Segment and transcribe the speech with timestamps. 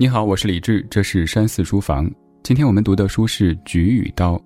[0.00, 2.08] 你好，我是李志，这是山寺书房。
[2.44, 4.36] 今天我们读的书是《菊与刀》。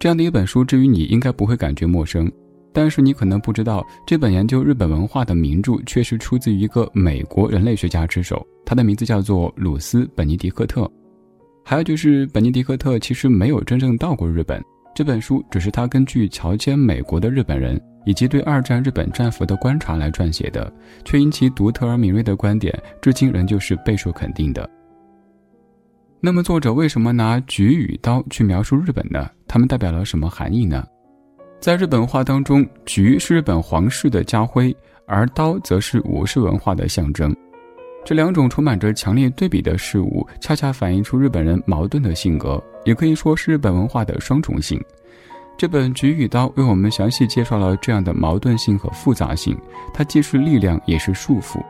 [0.00, 2.28] 这样的一本书，至于你应该不会感觉陌生，
[2.72, 10.90] 但是你可能不知道，这本研究日本文化的名著，却是出自于一个美国人类学家之手，他的名字叫做鲁斯·本尼迪克特。
[11.64, 14.60] 还有就是，本尼迪克特其实没有真正到过日本，
[14.92, 17.80] 这本书只是他根据乔迁美国的日本人。
[18.06, 20.72] 以及对二战日本战俘的观察来撰写的，
[21.04, 24.68] 却因其独特而敏锐的观点，至今仍旧是备受肯定的。
[26.18, 29.28] 那么，作者为什么拿菊与刀去描述日本呢？
[29.46, 30.84] 它们代表了什么含义呢？
[31.60, 34.74] 在日本话当中，菊是日本皇室的家徽，
[35.06, 37.34] 而刀则是武士文化的象征。
[38.04, 44.80] 这两种充满着强烈对比的事物，恰恰反映出日本人矛盾的性格，也可以说是日本文化的双重性。
[45.58, 49.56] 这本《菊与刀》为我们详细介绍了这样的矛盾性和复杂性，
[49.94, 51.64] 它既是力量也是束缚，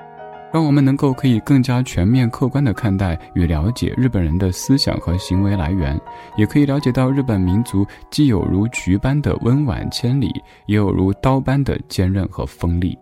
[0.52, 5.96] 让我们能够可以更加全面客观地看待与了解日本人的思想和行为来源，
[6.36, 10.32] 也可以了解到日本民族既有如菊般的温婉千里，
[10.66, 12.98] 也有如刀般的坚韧和锋利。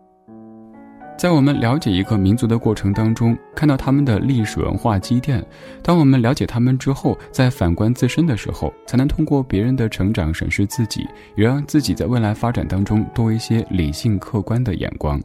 [1.17, 5.41] 在我们了解一个民族的过程当中，看到他们的历史文化积淀；
[5.83, 11.07] 当我们了解他们之后，在反观自身的时候，才能通过别人的成长审视自己，
[11.37, 15.21] 也让自己在未来发展当中多一些理性客观的眼光。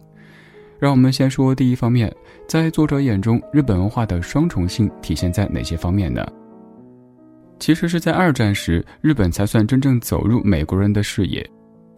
[0.78, 2.14] 让我们先说第一方面，
[2.48, 6.26] 在作者眼中，日本文化的双重性体现在哪些方面呢？
[7.60, 11.46] 其实是在二战时，日本才算真正走入美国人的视野。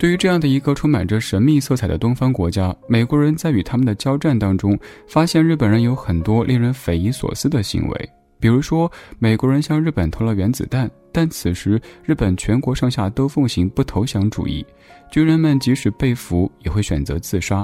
[0.01, 4.75] 对于这样的一个充满着神秘色彩的东方国家，美国人在与他们的交战当中，
[5.07, 8.09] 发现日本人有很多令人匪夷所思的行为。
[8.39, 14.65] 比如说，美国人向日本投了原子弹，但此时日本全国上下都奉行不投降主义，
[15.11, 17.63] 军人们即使被俘也会选择自杀，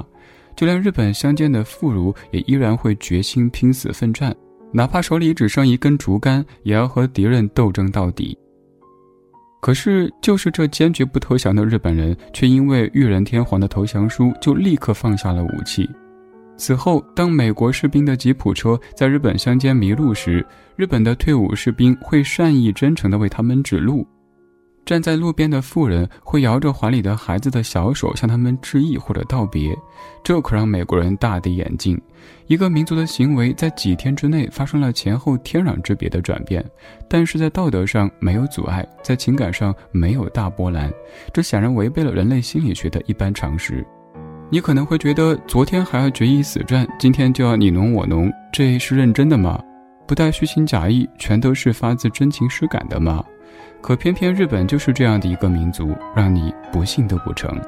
[0.54, 4.32] 就连日本乡间的妇孺也依然会决心拼死奋战，
[4.70, 8.38] 哪怕手里只剩一根竹竿，也要和敌人斗争到底。
[9.60, 15.88] 可是，就是这坚决不投降的日本人，却因为裕仁天皇的投降书，就立刻放下了武器。
[16.56, 20.44] 此后，当美国士兵的吉普车在日本乡间迷路时，
[20.76, 24.06] 日本的退伍士兵会善意真诚地为他们指路。
[24.84, 29.76] 站在路边的妇人会摇着怀里的孩子的小手向他们致意或者道别，
[30.24, 32.00] 这可让美国人大跌眼镜。
[32.46, 36.64] 一个民族的行为在几天之内发生了前后天壤之别的转变，
[37.08, 40.92] 但是在道德上没有阻碍，在情感上没有大波澜，
[41.32, 43.84] 这显然违背了人类心理学的一般常识。
[44.50, 49.62] 你可能会觉得，昨天还要决一死战，今天就要你侬我侬，这是认真的吗？
[50.06, 53.22] 不带虚情假意，全都是发自真情实感的吗？
[53.82, 57.60] 可偏偏日本就是这样的一个民族，让你不信都不成。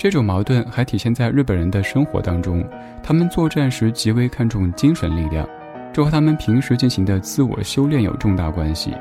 [0.00, 2.66] 这种矛盾还体现在日本人的生活当中，
[3.02, 5.46] 他们作战时极为看重精神力量，
[5.92, 8.94] 这和他们平时进行的自我修炼有重大关系。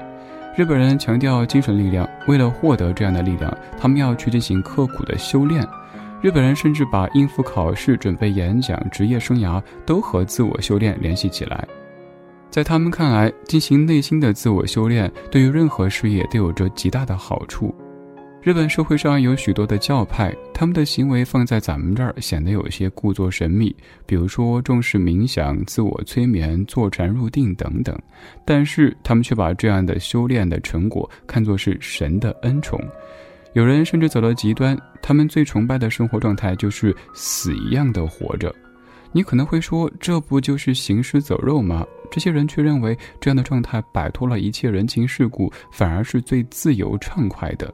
[0.58, 5.66] 日本人强调精神力量，为了获得这样的力量，他们要去进行刻苦的修炼。
[6.22, 11.66] 日本人甚至把应付考试、准备演讲、职业生涯都和自我修炼联系起来。
[12.50, 17.74] 在他们看来，进行内心的自我修炼，对于任何事业都有着极大的好处。
[18.42, 27.98] 日本社会上有许多的教派，他们的行为放在咱们这儿显得有些故作神秘，比如说重视冥想、自我催眠、坐禅入定等等。
[28.46, 32.80] 但是他们却把这样的修炼的成果看作是神的恩宠。
[33.54, 38.56] 有人甚至走到极端，他们最崇拜的生活状态就是死一样的活着。
[39.12, 41.86] 你可能会说，这不就是行尸走肉吗？
[42.10, 47.72] 这些人却认为这样的状态摆脱了一切人情世故，反而是最自由畅快的。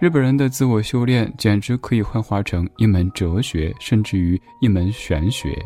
[0.00, 5.58] 日本人的自我修炼简直可以幻化成一门哲学，甚至于一门玄学。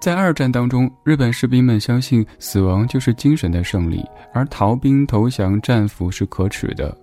[0.00, 4.04] 在二战当中，日本士兵们相信死亡就是精神的胜利，
[4.34, 6.96] 而逃兵投降战俘是可耻的。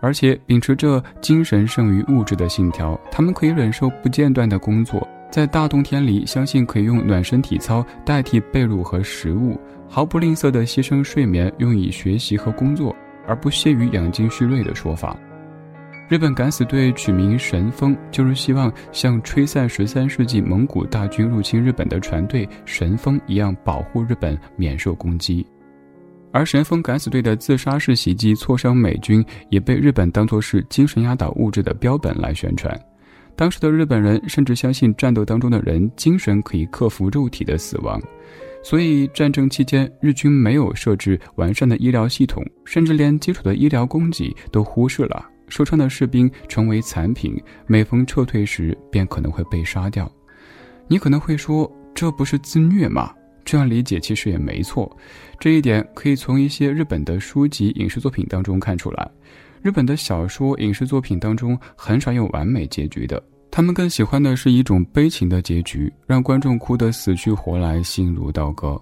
[0.00, 5.06] 而且秉持着精神胜于物质的信条，他们可以忍受不间断的工作。
[5.30, 9.56] 在大冬天里，相信可以用暖身体操代替被褥和食物，
[9.88, 12.94] 毫不吝啬地牺牲睡眠用以学习和工作，
[13.28, 15.16] 而不屑于养精蓄锐的说法。
[16.08, 25.46] 日本敢死队取名神风，就是希望像吹散十三世纪蒙古大军入侵日本的船队神风一样，保护日本免受攻击。
[26.32, 32.74] 而神风敢死队的自杀式袭击挫伤美军，也被日本当作是精神压倒物质的标本来宣传。
[33.36, 38.00] 当时的日本人甚至相信战斗当中的人精神可以克服肉体的死亡，
[38.62, 45.22] 所以战争期间日军没有设置完善的医疗系统，甚至连基础的医疗供给都忽视了。
[45.48, 47.36] 受伤的士兵成为残品，
[47.66, 50.10] 每逢撤退时便可能会被杀掉。
[50.86, 53.12] 你可能会说，这不是自虐吗？
[53.44, 54.94] 这样理解其实也没错。
[55.40, 59.10] 这一点可以从一些日本的书籍、影视作品当中看出来。
[59.62, 68.80] 日本的小说、影视作品当中很少有完美结局的，他们更喜欢的是一种悲情的结局，让观众哭得死去活来、心如刀割。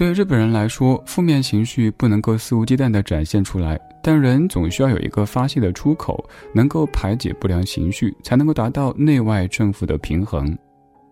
[0.00, 10.56] 对日本人来说，负面情绪不能够肆无忌惮地展现出来，但人总需要有一个发泄的出口，能够排解不良情绪，才能够达到内外正负的平衡。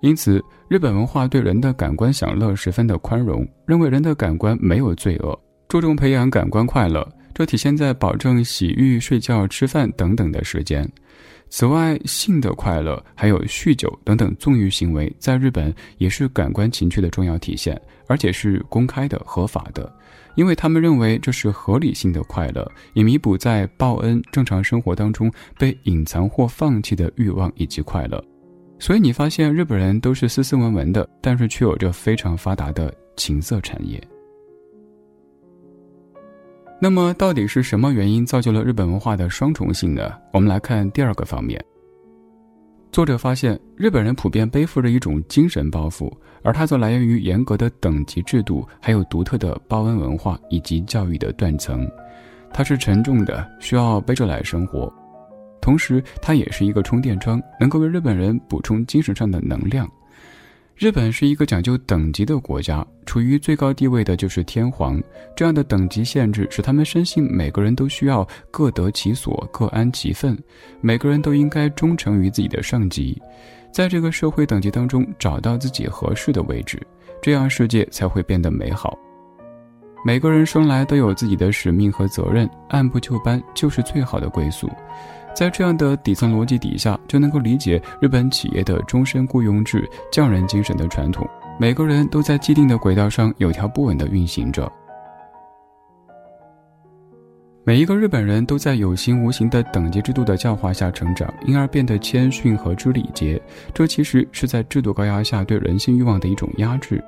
[0.00, 5.38] 因此，日本文化对人的感官享乐十分的宽容，认为人的感官没有罪恶，
[5.68, 10.90] 注重培养感官快乐，这体现在保证洗浴、睡觉、吃饭等等的时间。
[11.50, 19.90] 此外，性的快乐还有酗酒等等纵欲行为，在日本也是感官情趣的重要体现，而且是公开的、合法的，
[20.34, 28.22] 因为他们认为这是合理性的快乐，以弥补在报恩正常生活当中被隐藏或放弃的欲望以及快乐。
[28.78, 34.00] 所以你发现日本人都是斯斯文文的，但是却有着非常发达的情色产业。
[36.80, 40.12] 那么，到底是什么原因造就了日本文化的双重性呢？
[40.32, 41.62] 我们来看第二个方面。
[42.92, 46.08] 作者发现，日本人普遍背负着一种精神包袱，
[46.42, 51.84] 而它则来源于严格的等级制度，还有独特的报恩文化以及教育的断层。
[52.52, 54.92] 它是沉重的，需要背着来生活，
[55.60, 59.90] 同时它也是一个充电桩，能够为日本人补充精神上的能量。
[60.78, 65.02] 日本是一个讲究等级的国家，处于最高地位的就是天皇。
[65.34, 70.38] 这样的等级限制使他们深信每个人都需要各得其所、各安其分，
[70.80, 73.20] 每个人都应该忠诚于自己的上级，
[73.72, 76.80] 在这个社会等级当中找到自己合适的位置，
[77.20, 78.96] 这样世界才会变得美好。
[80.06, 84.70] 每个人生来都有自己的使命和责任，按部就班就是最好的归宿。
[85.38, 91.24] 在这样的底层逻辑底下，就能够理解日本企业的终身雇佣制、匠人精神的传统。
[91.60, 94.68] 每个人都在既定的轨道上有条不紊地运行着。
[97.62, 103.40] 每一个日本人都在有形无形的等级制度的教化下成长，因而变得谦逊和知礼节。
[103.72, 107.00] 这其实是在制度高压下对人性欲望的一种压制。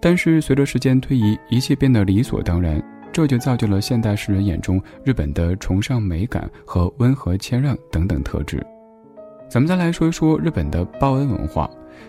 [0.00, 2.82] 但是随着时间推移，一切变得理所当然。
[3.16, 8.62] 这就造就了现代世人眼中日本的崇尚美感和温和谦让等等特质。
[9.48, 11.66] 咱们再来说一说日本的报恩文化，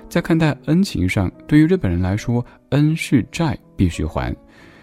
[0.09, 4.35] 在看待恩情上，对于日本人来说，恩是债必须还，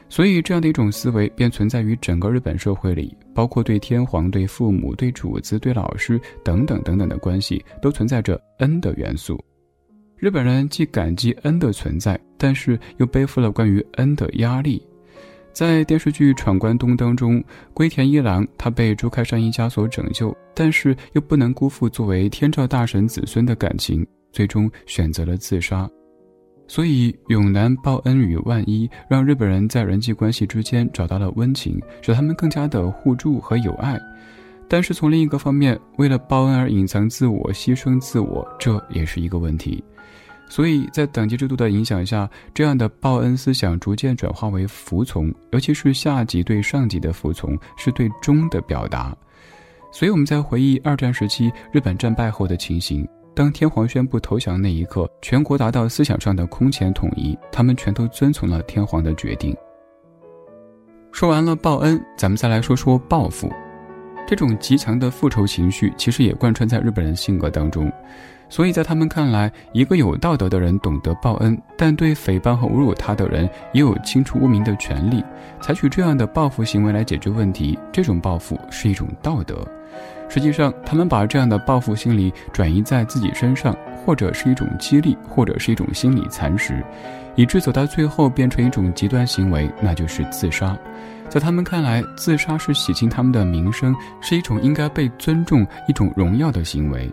[0.09, 9.39] 所以这样的一种思维便存在于整个日本社会里，包括对天皇、对父母、对主子、对老师等等等等的关系，都存在着恩的元素。
[10.17, 14.83] 日本人既感激恩的存在，但是又背负了关于恩的压力。
[15.55, 17.43] 在电视剧《闯关东》当中，
[17.73, 25.89] 龟田一郎他被朱开山一家所拯救，但是又不能辜负作为天照大神子孙的感情，最终选择了自杀。
[26.67, 33.97] 所以永南报恩于万一，让日本人在人际关系之间找到了温情，使他们更加的互助和友爱。
[34.69, 39.85] 但是从另一个方面，为了报恩而隐藏自我、牺牲自我，这也是一个问题。
[40.49, 49.17] 所以在等级制度的影响下，这样的报恩思想逐渐转化为服从，尤其是下级对上级的服从，是对忠的表达。
[49.91, 59.57] 所以我们在回忆二战时期日本战败后的情形，当天皇宣布投降那一刻，全国达到思想上的空前统一，他们全都遵从了天皇的决定。
[61.11, 63.51] 说完了报恩，咱们再来说说报复。
[64.27, 67.93] 这种极强的复仇情绪，其实也贯穿在日本人性格当中。
[68.49, 75.25] 所以在他们看来，一个有道德的人懂得报恩，但对诽谤和侮辱他的人也有清除污名的权利。
[75.61, 79.67] 采取这样的报复行为来解决问题，这种报复是一种道德。
[80.29, 86.83] 实际上，他们把这样的报复心理转移在自己身上，或者是一种激励，或者是一种心理蚕食，
[87.35, 90.77] 以致走到最后变成一种极端行为，那就是自杀。
[91.29, 97.11] 在他们看来，自杀是洗清他们的名声，是一种应该被尊重、一种荣耀的行为。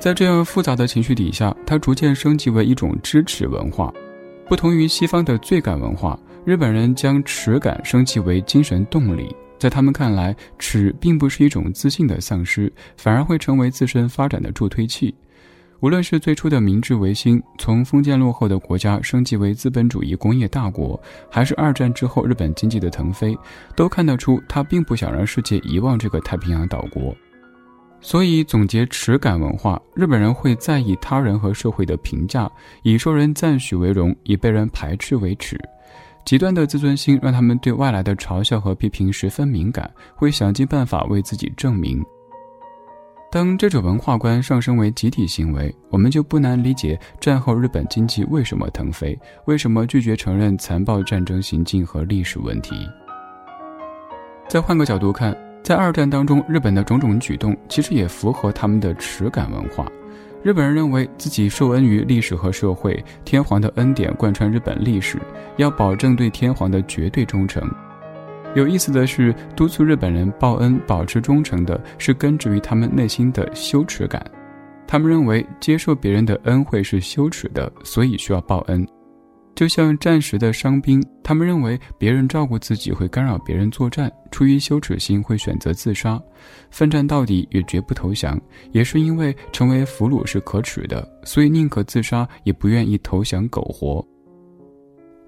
[0.00, 3.92] 在这样复杂的情绪底下，它逐渐升级为一种支持文化。
[4.48, 9.28] 不同于西方的罪感文化，日本人将耻感升级为精神动力。
[9.58, 15.14] 在他们看来，耻并不是一种自信的丧失，反而会成为自身发展的助推器。
[15.80, 20.98] 无论是最初的明治维新，从封建落后的国家升级为资本主义工业大国，
[21.30, 23.36] 还是二战之后日本经济的腾飞，
[23.76, 27.14] 都看得出他并不想让世界遗忘这个太平洋岛国。
[28.00, 32.50] 所以，总结耻感文化，日本人会在意他人和社会的评价，
[32.82, 35.58] 以受人赞许为荣，以被人排斥为耻。
[36.24, 42.02] 极端的自尊心让他们对外来的嘲笑和批评十分敏感，会想尽办法为自己证明。
[43.30, 52.74] 当这种文化观上升为集体行为，我们就不难理解战后日本经济为什么腾飞，为什么拒绝承认残暴战争行径和历史问题。
[54.48, 59.86] 再换个角度看，在二战当中，日本的种种举动其实也符合他们的耻感文化。
[60.42, 65.18] 日本人认为自己受恩于历史和社会，天皇的恩典贯穿日本历史，
[65.58, 67.62] 要保证对天皇的绝对忠诚。
[68.54, 74.24] 有意思的是，督促日本人报恩、保持忠诚的是根植于他们内心的羞耻感。
[74.86, 78.84] 他们认为接受别人的恩惠是羞耻的，所以需要报恩。
[79.60, 86.18] 就像战时的伤兵，他们认为别人照顾自己会干扰别人作战，出于羞耻心会选择自杀，
[86.70, 88.40] 奋战到底也绝不投降。
[88.72, 94.02] 也是因为成为俘虏是可耻的，所以宁可自杀也不愿意投降苟活。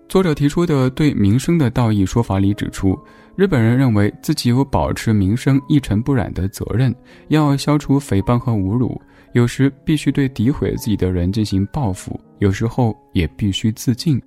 [0.08, 2.98] 作者提出的对民生的道义说法里指出，
[3.36, 6.94] 日本人认为自己有保持民生一尘不染的责任，
[7.28, 8.98] 要消除诽谤和侮辱，
[9.32, 14.20] 有时必须对诋毁自己的人进行报复，有时候也必须自尽。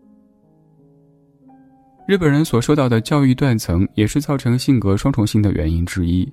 [2.08, 6.32] 日本人所受到的教育断层，也是造成性格双重性的原因之一。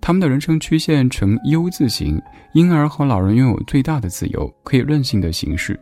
[0.00, 2.20] 他们的人生曲线呈 U 字形，
[2.54, 5.78] 婴儿和老人拥有最大的自由，可以任性的行事。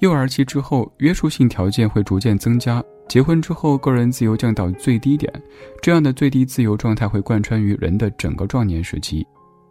[0.00, 2.82] 幼儿期之后，约束性条件会逐渐增加。
[3.08, 5.32] 结婚之后，个人自由降到最低点，
[5.80, 9.24] 这样的最低自由状态会贯穿于人的整个壮年时期。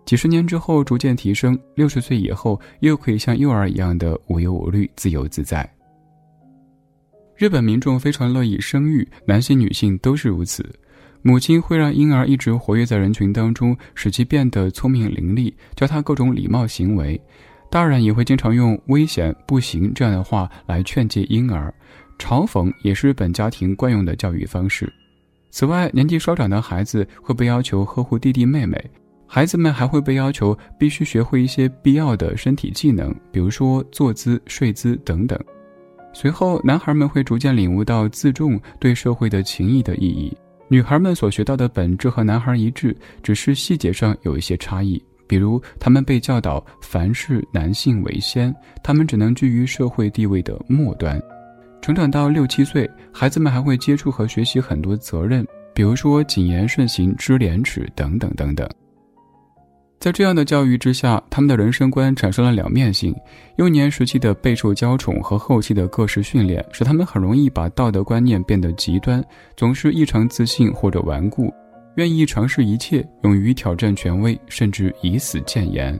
[0.10, 5.72] 几十年之后，逐渐提升，六十岁以后，又可以像幼儿一样的无忧无虑、自由自在。
[7.38, 10.68] 日本民众非常乐意生育，男性、女性都是如此。
[11.22, 17.22] 母亲会让婴儿一直活跃在人群当中，使其变得聪明伶俐，教他各种礼貌行为。
[17.70, 21.72] 大人也会经常用“危险”“不行”这样的话来劝诫婴儿，
[22.18, 24.92] 嘲讽也是日本家庭惯用的教育方式。
[25.52, 28.84] 此外，年纪稍长的孩子会被要求呵护弟弟妹妹，
[29.32, 35.40] 孩子们还会被要求必须学会一些必要的身体技能，比如说坐姿、睡姿等等。
[36.12, 40.36] 随后，男孩们会逐渐领悟到自重对社会的情谊的意义，
[40.68, 45.00] 女孩们所学到的本质和男孩一致，只是细节上有一些差异。
[45.28, 48.52] 比如，他们被教导凡事男性为先，
[48.84, 51.22] 他们只能居于社会地位的末端。
[51.84, 55.46] 成长到六七岁，孩子们还会接触和学习很多责任，
[55.76, 58.68] 比如说谨言慎行、知廉耻等等等等。
[60.00, 63.14] 在这样的教育之下，他们的人生观产生了两面性。
[63.58, 69.22] 幼年时期的备受娇宠和后期的各式训练，使他们很容易把道德观念变得极端，
[69.58, 71.54] 总是异常自信或者顽固。
[71.96, 76.00] 愿意尝试一切，勇于挑战权威，甚至以死谏言。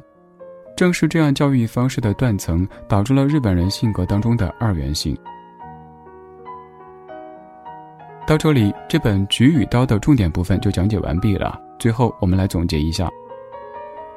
[0.78, 5.18] 正是这样教育方式的断层，导致了日本人性格当中的二元性。
[8.26, 11.60] 到这里，这本《菊与刀》的重点部分就讲解完毕了。
[11.78, 13.10] 最后，我们来总结一下：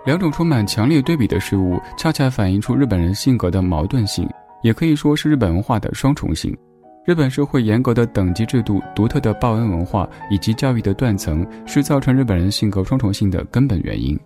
[0.05, 4.29] 两种充满强烈对比的事物，恰恰反映出日本人性格的矛盾性，
[4.63, 6.57] 也可以说是日本文化的双重性。
[7.05, 14.19] 日本社会严格的等级制度、独特的报恩文化以及教育的断层，是造成日本人性格双重性的根本原因。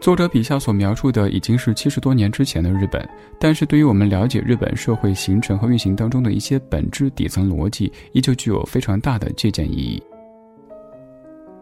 [0.00, 3.08] 作者笔下所描述的已经是七十多年之前的日本，
[3.40, 10.00] 但是对于我们了解日本社会形成和运行当中的一些本质底层逻辑，依旧具有非常大的借鉴意义。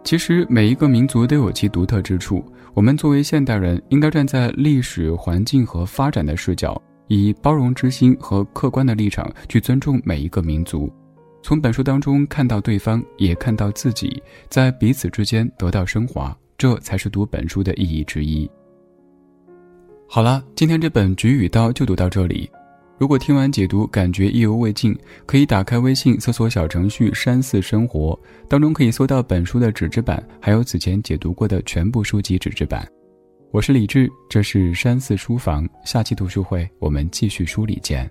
[0.04, 2.44] 其实每一个民族都有其独特之处，
[2.76, 6.80] 我们作为现代人，应该站在历史环境和发展的视角。
[7.08, 10.92] 以包容之心和客观的立场去尊重每一个民族，
[11.42, 18.46] 从本书当中看到对方，也看到自己，在彼此之间得到升华，这才是读本书的意义之一。
[20.06, 22.50] 好了，今天这本《菊与刀》就读到这里。
[22.98, 32.86] 如果听完解读感觉意犹未尽，可以打开微信搜索小程序“山寺生活”，当中可以搜到本书的纸质版，还有此前解读过的全部书籍纸质版。
[33.50, 35.68] 我是李志，这是山寺书房。
[35.84, 38.10] 下期读书会，我们继续梳理见。